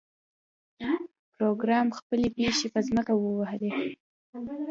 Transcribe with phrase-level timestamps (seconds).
[1.33, 3.71] پروګرامر خپلې پښې په ځمکه ووهلې